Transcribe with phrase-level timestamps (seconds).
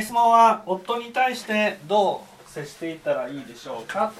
[0.00, 4.12] 質問は夫に対してどう接していったらいいでしょうか？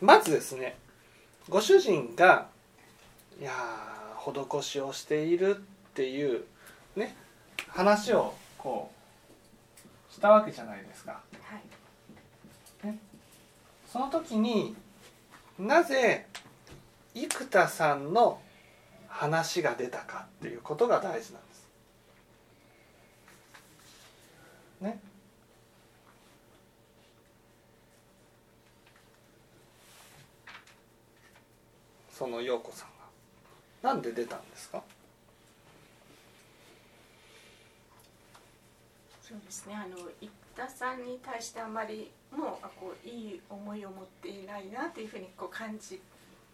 [0.00, 0.76] まずですね
[1.48, 2.48] ご主人が
[3.38, 3.52] いや
[4.20, 5.60] 施しをしているっ
[5.94, 6.44] ていう
[6.94, 7.16] ね
[7.68, 8.90] 話をこ
[10.10, 11.20] うしたわけじゃないですか。
[11.42, 11.56] は
[12.84, 12.98] いね、
[13.90, 14.76] その時に
[15.58, 16.26] なぜ
[17.14, 18.40] 生田さんの
[19.08, 21.68] 話が出たかっていうことが大事なんです。
[24.80, 25.00] ね。
[32.12, 32.99] その陽子さんが
[33.82, 34.82] なんで出たんですか？
[39.22, 39.74] そうですね。
[39.74, 46.00] あの生田さんに対してあまりもあこういい思いを持っていないなというふうにこう感じ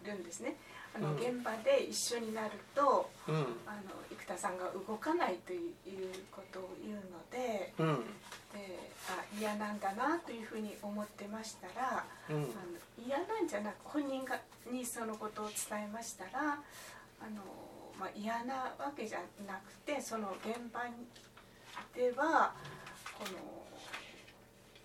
[0.05, 0.57] るんですね。
[0.95, 1.17] あの、うん。
[1.17, 3.35] 現場で一緒になるとうん。
[3.35, 3.47] あの
[4.11, 5.73] 生田さんが動かないという
[6.31, 8.05] ことを言うのでうん。
[8.53, 12.37] であ嫌なんだなというふうに思ってましたらうん。
[12.37, 12.45] あの
[13.07, 14.39] 嫌なんじゃなく本人が
[14.71, 16.59] にそのことを伝えましたら
[17.21, 17.41] あの、
[17.99, 20.81] まあ、嫌なわけじゃなくてその現場
[21.95, 22.55] では
[23.19, 23.65] この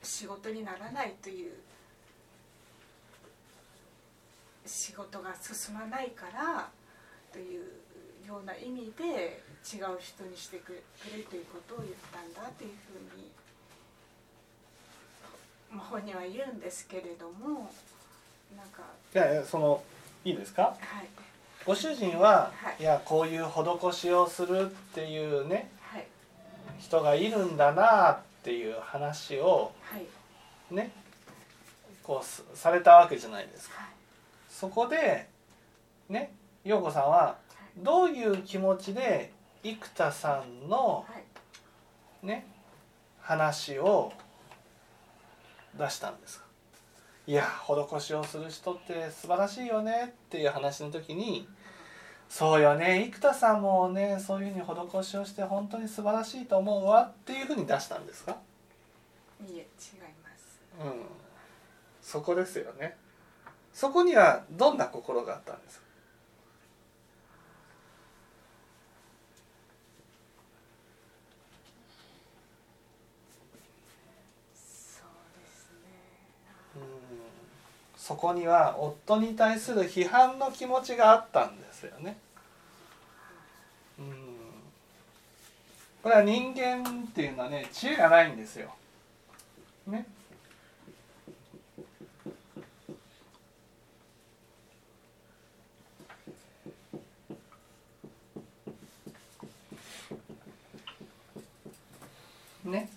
[0.02, 1.54] 仕事にならないという
[4.66, 6.70] 仕事が進まないから
[7.34, 7.66] という
[8.28, 9.42] ような意味で
[9.74, 13.32] 違う人にしてくれということを言ったんだというふうに、
[15.72, 17.72] まあ、本人は言うんですけれども
[18.56, 18.84] なんか。
[19.14, 19.84] いやいやその
[20.24, 20.64] いいですか？
[20.64, 20.78] はい
[21.66, 22.82] ご主人は、はい。
[22.82, 26.06] い、やこういう施しをするっていうねはい。
[26.80, 30.06] 人がいるんだなっていう話をはい。
[30.76, 30.92] ね
[32.04, 33.82] こうすされたわけじゃないですか。
[33.82, 33.90] はい。
[34.50, 35.28] そこで
[36.10, 36.32] ね
[36.64, 37.38] 陽子さんは
[37.78, 39.32] どういう気持ちで
[39.64, 41.20] 生田さんのは
[42.24, 42.26] い。
[42.26, 42.46] ね
[43.22, 44.12] 話を
[45.78, 46.46] 出したんですか？
[47.28, 51.48] いや施しをする人って素晴らしいよねっていう話の時に
[52.28, 54.66] そうよね生田さんもねそういうふうに
[55.02, 58.38] 施しをして本当に素晴らしいと思うわっていうふうに出したんですか？
[59.42, 59.66] いえ違い
[60.24, 60.62] ます。
[60.84, 61.06] うん。
[62.02, 62.98] そこですよね。
[63.74, 65.86] そこにはどんな心があったんですか
[74.54, 75.08] そう
[75.40, 75.88] ですね
[76.76, 76.82] うん
[78.12, 82.18] そこには夫に対する批判の気持ちがあったんですよね。
[83.98, 84.06] うん
[86.04, 88.76] これは人間っていうのはね知恵がないんですよ。
[89.88, 90.06] ね。
[102.66, 102.90] ね。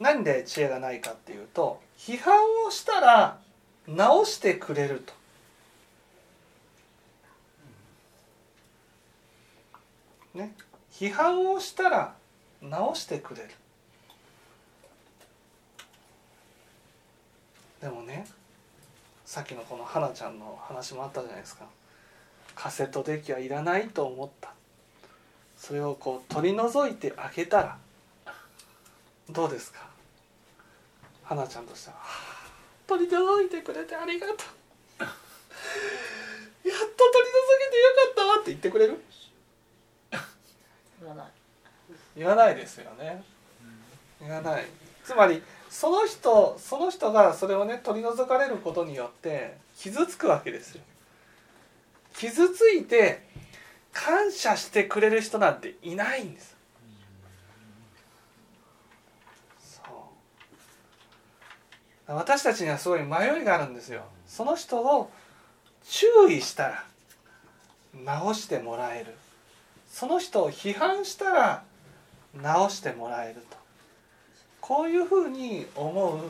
[0.00, 2.34] なんで知恵がないかっていうと批判
[2.66, 3.38] をしたら
[3.86, 5.12] 直してくれると。
[10.34, 10.54] ね、
[10.92, 12.14] 批判をしたら
[12.60, 13.50] 直してくれる。
[17.80, 18.26] でもね
[19.24, 21.66] さっきのこの花ちゃんの話もあったじゃないですか。
[22.54, 24.52] カセットデッキはいらないと思った。
[25.56, 27.78] それをこう取り除いてあげたら
[29.30, 29.95] どうですか？
[31.26, 32.50] 花ちゃんとしてははあ
[32.86, 34.36] 「取り除いてくれてありがとう」
[35.02, 35.18] 「やっと取
[36.68, 36.78] り除
[37.64, 39.02] けてよかったわ」って言ってくれる？
[41.00, 41.26] 言わない。
[42.16, 43.22] 言わないですよね。
[44.20, 44.64] 言わない。
[45.04, 50.82] つまりその人その人がそれをね取り除かれることによって傷つくわけですよ。
[52.14, 53.26] 傷ついて
[53.92, 56.56] 感謝してくれる人なんていないんです
[59.58, 59.84] そう
[62.06, 64.02] 私たちにはすごい迷いがあるんですよ。
[64.26, 65.10] その人を
[65.84, 66.84] 注意したら
[68.04, 69.14] 直してもらえる。
[69.88, 71.62] その人を批判したら
[72.34, 73.56] 直してもらえると。
[74.60, 76.20] こういうふうに思う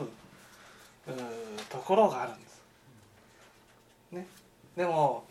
[1.69, 2.61] ところがあるんです。
[4.11, 4.27] ね、
[4.75, 5.23] でも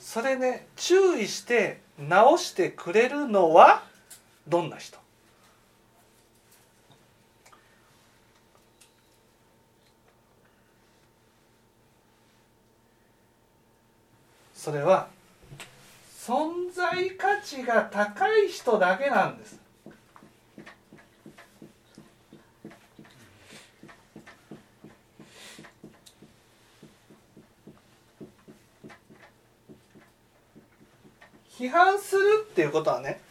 [0.00, 3.82] それね注意して直してくれるのは
[4.46, 4.98] どんな人？
[14.68, 15.08] それは
[16.20, 19.58] 存在価値が高い人だけなんです。
[31.58, 33.22] 批判するっていうことはね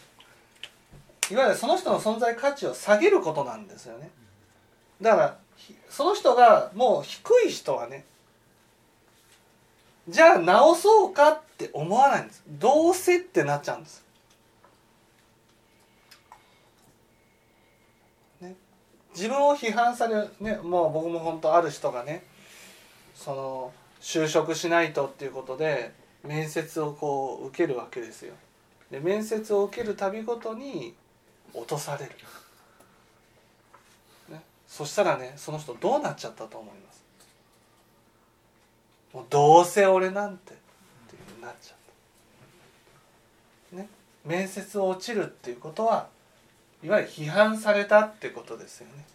[1.30, 4.10] いわゆるその人の存在価値を下げることなんですよね。
[5.00, 5.38] だから
[5.88, 8.06] その人がもう低い人はね
[10.10, 12.44] じゃあ直そうかって思わないんです。
[12.48, 14.04] どうせってなっちゃうんです、
[18.42, 18.56] ね、
[19.14, 20.58] 自分を批判されるね。
[20.58, 22.24] もう僕も本当ある人がね。
[23.16, 25.92] その就職しないとっていうことで
[26.24, 28.34] 面接をこう受けるわけですよ。
[28.92, 30.94] で面接を受けるたびごとに
[31.54, 32.12] 落とされる、
[34.30, 36.87] ね、そしたらねその人どうなっちゃったと思います？
[39.14, 40.56] もうどうせ俺なんてっ
[41.10, 41.78] ていうふうになっちゃっ
[43.72, 43.78] た。
[43.78, 43.90] ね。
[44.26, 46.08] 面接を落ちるっていうことは
[46.84, 49.06] いわゆる批判されたってことですよね。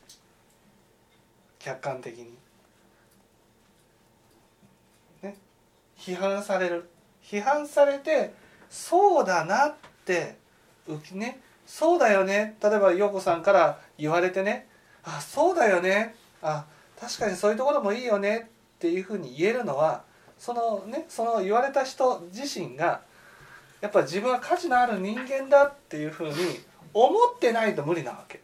[1.59, 2.35] 客観的に。
[5.23, 5.37] ね。
[5.97, 6.89] 批判される。
[7.23, 8.35] 批判されて
[8.69, 9.75] そうだなっ
[10.05, 10.37] て
[10.89, 11.41] うきね。
[11.67, 12.57] そうだよね。
[12.63, 14.67] 例えば陽子さんから言われてね。
[15.05, 16.15] あそうだよね。
[16.43, 16.67] あ
[17.01, 18.51] 確かにそういうところもいいよね。
[18.83, 20.03] っていうふうに言えるのは
[20.37, 23.03] そのねその言われた人自身が
[23.81, 26.35] やっぱ自分は価値のある人間だっていうふうに
[26.93, 28.41] 思ってないと無理なわけ。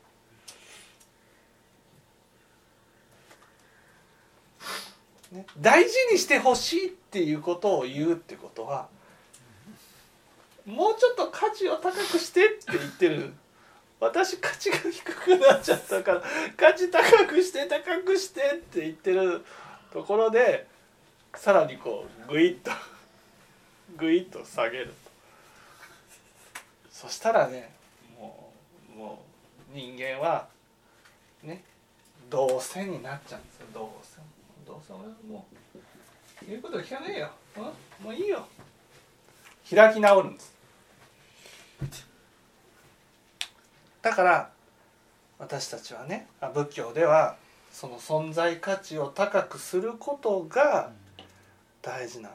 [5.32, 8.88] ね、大事にしてほしいっていうことを言うってことは
[10.64, 13.34] もうちょっと価値を高くしてって言ってる
[14.00, 16.22] 私価値が低くなっちゃったから
[16.56, 19.44] 価値高くして高くしてって言ってる
[19.92, 20.66] ところで
[21.34, 22.70] さらにこうグイッと
[23.96, 24.92] グイッと下げると。
[26.90, 27.70] そしたらね
[28.18, 28.52] も
[28.94, 29.24] うも
[29.72, 30.48] う人間は
[31.42, 31.62] ね
[32.28, 33.66] どうせになっちゃうんですよ。
[33.72, 34.18] どうせ
[34.66, 37.30] どうせ俺はもう言うこと聞かねえよ。
[37.56, 38.06] うん？
[38.06, 38.46] もういいよ。
[39.68, 40.56] 開き直るんです。
[44.02, 44.50] だから
[45.38, 47.36] 私たちはねあ仏教では
[47.78, 50.90] その存在価値を高くすることが
[51.80, 52.34] 大事なわ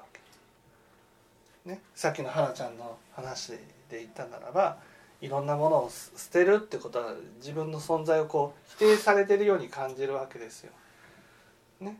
[1.65, 3.59] け、ね、さっきの花ちゃんの話で
[3.91, 4.77] 言ったならば
[5.19, 10.71] いろんなものを捨てるってことは自分の存在をこう否定されてるように感じるわけですよ。
[11.81, 11.97] ね、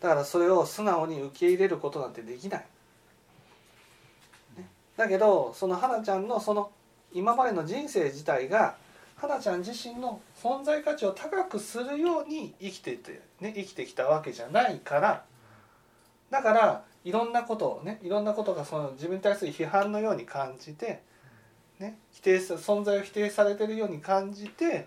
[0.00, 2.66] だからそれを素直に受け入れることなんてできない。
[4.58, 6.72] ね、だけどその花ちゃんのその
[7.12, 8.74] 今までの人生自体が
[9.20, 15.24] 花ちゃん自身の存在価値を高くするように生きてて、ね、生きてきたわけじゃないから。
[16.30, 21.02] だからいろんなことをねいろんなことがその自分に対する批判のように感じて、
[21.78, 24.86] ね、否定存在を否定されてるように感じて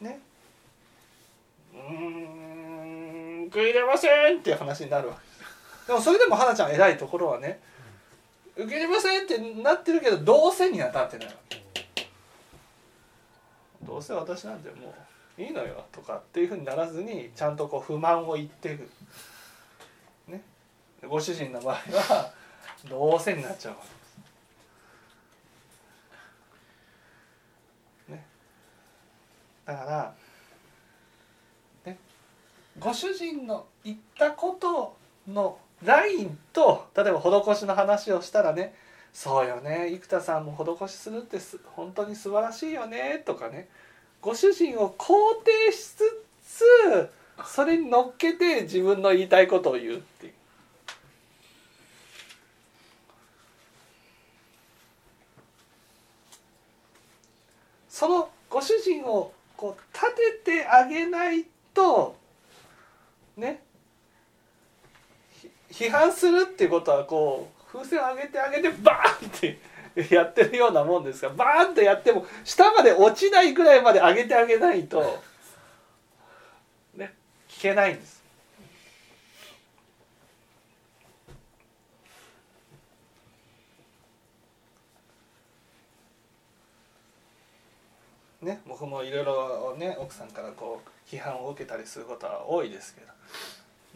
[0.00, 0.20] ね
[1.72, 5.20] うーん受け入れませんっていう話になるわけ。
[5.20, 5.34] で
[5.84, 7.60] すでもそれでも花ちゃん偉いところはね
[8.56, 11.43] 受け入れませんってなってるけどどうせにはなってないわけ。
[13.86, 14.94] どうせ私なんても
[15.38, 18.90] ういいのよとかっていうふうにならずにちゃんとこう不満を言っていく。
[20.28, 20.42] ね。
[21.08, 22.32] ご主人の場合は
[22.88, 23.94] どうせになっちゃうわけで
[28.06, 28.26] すね。
[29.66, 30.14] だから
[31.86, 31.98] ね。
[32.78, 38.74] ご主人の言ったことのラインと例えば施しの話をしたらね
[39.14, 39.88] 「そうよね。
[39.92, 43.68] 生田さんも施しするってす本当に素晴らしいよね」とかね。
[44.20, 47.10] ご主人を肯定しつつ
[47.46, 50.34] それに乗っけて自分の言いたいことを言うっていう。
[57.88, 62.16] そのご主人をこう立ててあげないと
[63.36, 63.62] ね
[65.70, 75.20] 批判するっていうことはこう風船上げて上げてバーンってやってるようなもんですからバーンってやっても下まで落ちないぐらいまで上げてあげないと
[76.96, 77.12] ね
[77.48, 78.22] 聞けないんです。
[88.40, 93.06] ね、僕もいろいろね奥さんからこう批判を受けたりすることは多いですけど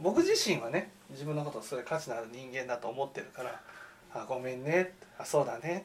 [0.01, 3.61] 僕自身はね自分のことをそれ価値のある人間だと思ってるから
[4.15, 5.85] 「あごめんね」あそうだね」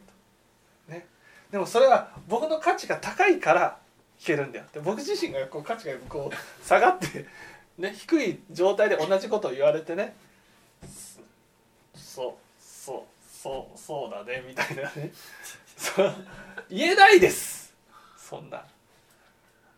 [0.88, 1.08] ね。
[1.52, 3.78] でもそれは僕の価値が高いから
[4.20, 7.26] 聞けるんであって僕自身がこう価値がこう下がって、
[7.78, 10.16] ね、低い状態で同じことを言われてね
[11.96, 13.04] そうそう
[13.42, 15.12] そうそうだねみたいなね。
[16.70, 17.74] 言えないです
[18.18, 18.64] そんな。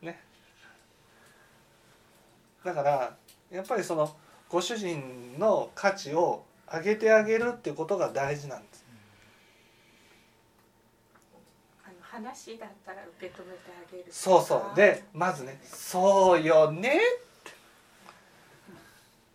[0.01, 0.21] ね。
[2.63, 3.15] だから
[3.51, 4.15] やっぱりその
[4.49, 8.85] ご主人の価値を上げてあげるっていうことが大事なんです。
[11.83, 14.75] あの話だったら受け止めてあげるそうそう。
[14.75, 16.99] でまずね「そうよね」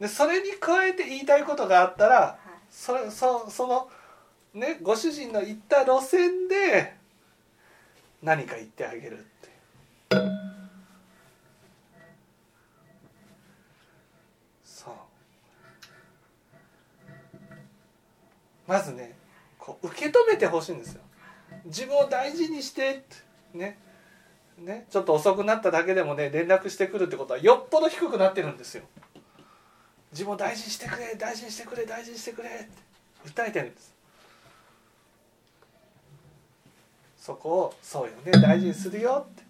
[0.00, 2.36] でそれに加えて言いたいことがあったらはい
[2.70, 3.90] それそその
[4.54, 6.96] ねご主人の行った路線で
[8.22, 9.50] 何か言ってあげるって
[18.70, 19.16] まずね
[19.58, 21.00] こう受け止めてほしいんですよ。
[21.64, 23.04] 自分を大事にして
[23.52, 23.76] てね。
[24.58, 24.86] ね。
[24.88, 28.84] ちょっと遅くなっただけでもね連絡してくるってことはよっぽど低くなってるんですよ。
[30.12, 32.68] 自分を大事にしてくれ大事にしてくれ大事にしてくれって。
[33.28, 33.92] 訴えてるんです。
[37.18, 39.42] そこを「そうよね大事にするよ」って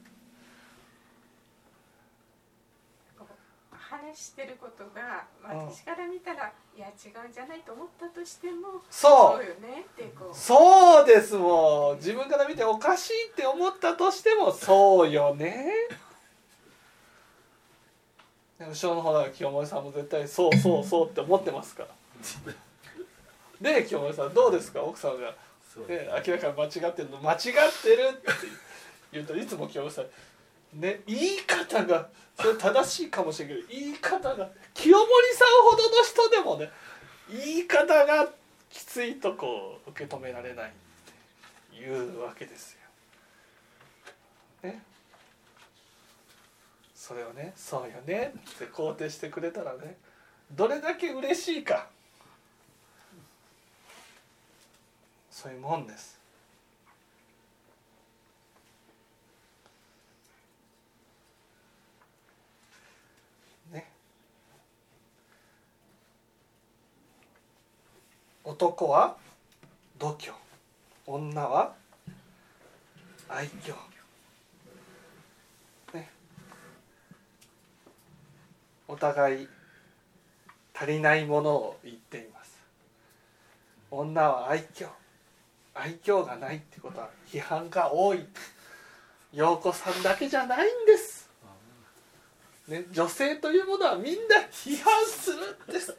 [3.19, 3.27] こ
[3.71, 3.77] う
[4.09, 5.67] 話してることがうん。
[5.69, 6.91] 私から見たら、いや違
[7.27, 9.45] うんじゃないと思ったとしてもそう。
[9.45, 10.37] よねってこう。
[10.37, 15.73] そうですもう自分から見ておかしいって思ったとしてもそうよね。
[18.59, 21.89] で後ろの方が清盛さんも絶対そうそうそうって思ってますから。
[23.61, 24.83] で清盛さんどうですか？
[24.83, 25.35] 奥さんが、
[25.75, 25.89] そう。
[25.89, 28.29] ね、明らかに間違ってるの間違ってるって
[29.13, 30.07] 言うといつも清盛さん
[30.75, 36.71] ね言い方がそれ正しいかもしれないけど言い方が清盛さんほどの人でもね
[37.29, 38.29] 言い方が
[38.71, 40.73] きついとこう受け止められないっ
[41.71, 42.79] ていうわけです
[44.63, 44.71] よ。
[44.71, 44.83] ね。
[46.95, 49.97] それをね「そうよね」って肯定してくれたらね
[50.53, 51.89] どれだけ嬉しいか
[55.31, 56.21] そういうもんです。
[63.73, 63.91] ね。
[68.51, 69.17] 男は
[69.97, 70.33] 度胸。
[71.07, 71.73] 女は
[73.29, 73.75] 愛嬌。
[75.95, 76.11] ね。
[78.89, 79.49] お互い
[80.75, 82.59] 足りないものを言っています。
[83.89, 84.89] 女は愛嬌。
[85.73, 88.27] 愛嬌がないってことは批判が多い。
[89.33, 91.31] 陽子さんだけじゃないんです、
[92.67, 95.97] ね、女性というものはみんな批判するんです。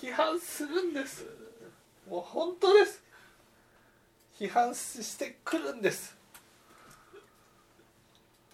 [0.00, 1.26] 批判するんです。
[2.08, 3.02] もう本当です。
[4.38, 6.16] 批判してくるんです。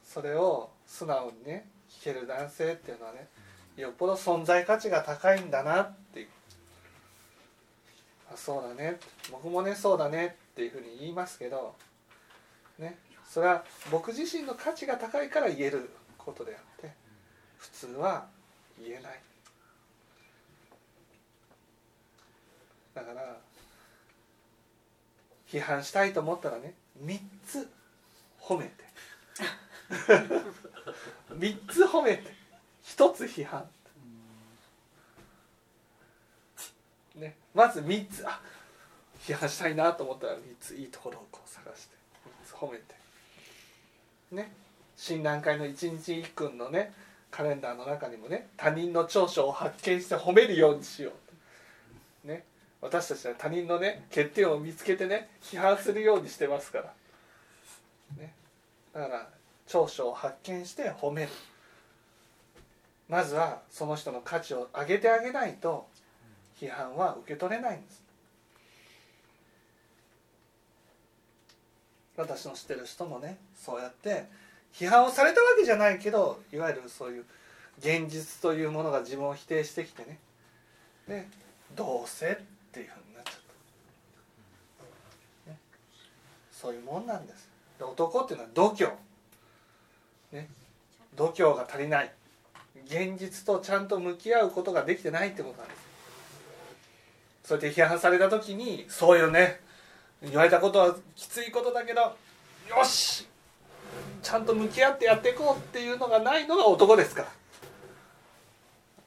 [0.05, 3.29] それを素直にね聞ける男性っていうのはね
[3.77, 6.21] よっぽど存在価値が高いんだなって。
[6.21, 6.29] いう
[8.33, 8.99] あそうだね。
[9.31, 11.75] 僕もねそうだねっていうふうに言いますけど
[12.79, 12.97] ね。
[13.29, 16.93] それは僕自身の価値が高いから言えることであって
[17.59, 18.27] 普通は
[18.81, 19.21] 言えない。
[22.95, 23.37] だから
[25.49, 26.75] 批判したいと思ったらね
[27.05, 27.69] 3つ
[28.41, 28.85] 褒めて。
[31.31, 32.35] 3つ褒めて。
[32.85, 33.69] 1つ批判。
[37.17, 38.41] ねまず3つあ
[39.21, 41.97] 批判したいなと思ったら3ついいところをこう探して
[42.45, 42.95] 3つ褒めて。
[44.33, 44.53] ね
[44.97, 46.93] 診断会の一日一訓のね
[47.31, 51.13] カレンダーの中にもね他人の長所を発見して褒めるようにしよ
[52.25, 52.45] うね
[52.85, 56.93] 私たちは他人のね欠点を見つけてね批判するようにしてますから、
[58.19, 58.35] ね、
[58.93, 59.29] だから
[59.67, 61.29] 長所を発見して褒める。
[63.09, 65.87] まずはその人の価値を上げてあげないと
[66.61, 68.05] 批判は受け取れないんです。
[72.19, 74.27] 私の知ってる人もねそうやって
[74.75, 77.25] 批判をされたわけじゃないけどいわゆるそういう
[77.79, 80.19] 現実というものが自分を否定してきてね。
[81.09, 81.27] で
[81.75, 83.35] どうせっていうふうになっちゃっ
[85.47, 85.59] た、ね、
[86.51, 87.49] そういうもんなんです。
[87.79, 88.87] で男っていうのは度胸。
[90.33, 90.49] ね。
[91.15, 92.13] 度胸が足りない。
[92.87, 95.81] 現実とちゃんと向き合うことができてないってことなんです。
[97.45, 99.61] そうやって批判された時にそうよね。
[100.23, 102.17] 言われたことはきついことだけどよ
[102.85, 103.29] し。
[104.23, 107.29] ちゃんと向き合ってやっていこうっていうのがないのが男ですから、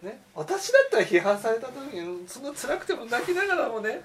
[0.02, 4.02] ね、私だったら批判された時にそんな辛くても泣きながらもね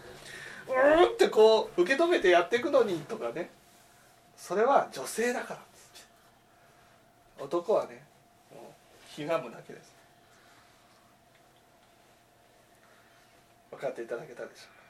[0.67, 3.51] うーんってこう受け止めてやっていくのにとかね
[4.37, 5.61] それは女性だから
[7.45, 8.03] 男はね
[8.51, 8.65] もう
[9.07, 9.93] ひがむだけです。
[13.71, 14.82] 分かっていただけたでしょうか。